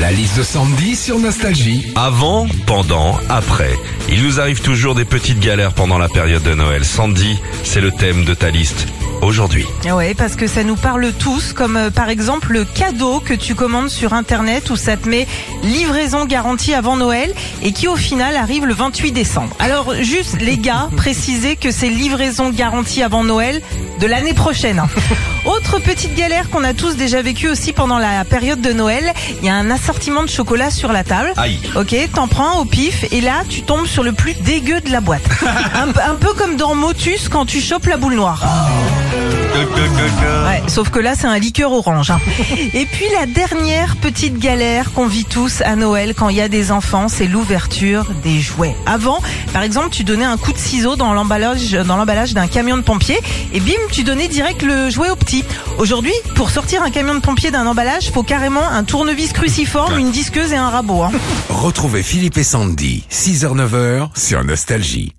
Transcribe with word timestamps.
La 0.00 0.12
liste 0.12 0.38
de 0.38 0.42
Sandy 0.44 0.94
sur 0.94 1.18
Nostalgie. 1.18 1.92
Avant, 1.96 2.46
pendant, 2.66 3.18
après. 3.28 3.72
Il 4.08 4.22
nous 4.22 4.38
arrive 4.38 4.60
toujours 4.60 4.94
des 4.94 5.04
petites 5.04 5.40
galères 5.40 5.72
pendant 5.72 5.98
la 5.98 6.08
période 6.08 6.44
de 6.44 6.54
Noël. 6.54 6.84
Sandy, 6.84 7.36
c'est 7.64 7.80
le 7.80 7.90
thème 7.90 8.24
de 8.24 8.32
ta 8.32 8.50
liste 8.50 8.86
aujourd'hui. 9.28 9.66
Ah 9.88 9.94
Ouais, 9.94 10.14
parce 10.14 10.36
que 10.36 10.46
ça 10.46 10.64
nous 10.64 10.76
parle 10.76 11.12
tous, 11.12 11.52
comme 11.52 11.76
euh, 11.76 11.90
par 11.90 12.08
exemple 12.08 12.52
le 12.52 12.64
cadeau 12.64 13.20
que 13.20 13.34
tu 13.34 13.54
commandes 13.54 13.90
sur 13.90 14.14
internet 14.14 14.70
où 14.70 14.76
ça 14.76 14.96
te 14.96 15.08
met 15.08 15.26
livraison 15.62 16.24
garantie 16.24 16.72
avant 16.74 16.96
Noël 16.96 17.34
et 17.62 17.72
qui 17.72 17.86
au 17.88 17.96
final 17.96 18.36
arrive 18.36 18.64
le 18.64 18.74
28 18.74 19.12
décembre. 19.12 19.54
Alors 19.58 19.94
juste 20.00 20.40
les 20.40 20.56
gars, 20.56 20.88
précisez 20.96 21.56
que 21.56 21.70
c'est 21.70 21.88
livraison 21.90 22.50
garantie 22.50 23.02
avant 23.02 23.22
Noël 23.22 23.60
de 24.00 24.06
l'année 24.06 24.34
prochaine. 24.34 24.82
Autre 25.44 25.78
petite 25.78 26.14
galère 26.14 26.48
qu'on 26.50 26.64
a 26.64 26.72
tous 26.74 26.96
déjà 26.96 27.20
vécu 27.22 27.48
aussi 27.48 27.72
pendant 27.72 27.98
la 27.98 28.24
période 28.24 28.60
de 28.60 28.72
Noël, 28.72 29.12
il 29.40 29.46
y 29.46 29.50
a 29.50 29.54
un 29.54 29.70
assortiment 29.70 30.22
de 30.22 30.28
chocolat 30.28 30.70
sur 30.70 30.92
la 30.92 31.04
table. 31.04 31.32
Aïe. 31.36 31.58
Ok, 31.76 31.94
t'en 32.14 32.28
prends 32.28 32.60
au 32.60 32.64
pif 32.64 33.04
et 33.12 33.20
là 33.20 33.42
tu 33.48 33.62
tombes 33.62 33.86
sur 33.86 34.02
le 34.02 34.12
plus 34.12 34.34
dégueu 34.34 34.80
de 34.80 34.90
la 34.90 35.00
boîte. 35.00 35.22
un, 35.74 35.88
peu- 35.92 36.00
un 36.00 36.14
peu 36.14 36.32
comme 36.34 36.56
dans 36.56 36.74
Motus 36.74 37.28
quand 37.28 37.44
tu 37.44 37.60
chopes 37.60 37.86
la 37.86 37.96
boule 37.98 38.14
noire. 38.14 38.42
Ouais, 38.42 38.97
sauf 40.68 40.90
que 40.90 40.98
là, 40.98 41.14
c'est 41.14 41.26
un 41.26 41.38
liqueur 41.38 41.72
orange. 41.72 42.10
hein. 42.10 42.20
Et 42.74 42.86
puis 42.86 43.04
la 43.18 43.26
dernière 43.26 43.96
petite 43.96 44.38
galère 44.38 44.92
qu'on 44.92 45.06
vit 45.06 45.24
tous 45.24 45.60
à 45.62 45.76
Noël 45.76 46.14
quand 46.14 46.28
il 46.28 46.36
y 46.36 46.40
a 46.40 46.48
des 46.48 46.70
enfants, 46.72 47.08
c'est 47.08 47.26
l'ouverture 47.26 48.06
des 48.22 48.40
jouets. 48.40 48.74
Avant, 48.86 49.20
par 49.52 49.62
exemple, 49.62 49.88
tu 49.90 50.04
donnais 50.04 50.24
un 50.24 50.36
coup 50.36 50.52
de 50.52 50.58
ciseau 50.58 50.96
dans 50.96 51.12
l'emballage, 51.12 51.72
dans 51.72 51.96
l'emballage 51.96 52.34
d'un 52.34 52.46
camion 52.46 52.76
de 52.76 52.82
pompiers, 52.82 53.18
et 53.52 53.60
bim, 53.60 53.72
tu 53.92 54.04
donnais 54.04 54.28
direct 54.28 54.62
le 54.62 54.90
jouet 54.90 55.10
au 55.10 55.16
petit. 55.16 55.44
Aujourd'hui, 55.78 56.12
pour 56.34 56.50
sortir 56.50 56.82
un 56.82 56.90
camion 56.90 57.14
de 57.14 57.20
pompier 57.20 57.50
d'un 57.50 57.66
emballage, 57.66 58.10
faut 58.10 58.22
carrément 58.22 58.66
un 58.68 58.84
tournevis 58.84 59.32
cruciforme, 59.32 59.98
une 59.98 60.10
disqueuse 60.10 60.52
et 60.52 60.56
un 60.56 60.70
rabot. 60.70 61.02
hein. 61.02 61.12
Retrouvez 61.48 62.02
Philippe 62.02 62.38
et 62.38 62.44
Sandy, 62.44 63.04
6h-9h 63.10 64.08
sur 64.16 64.44
Nostalgie. 64.44 65.12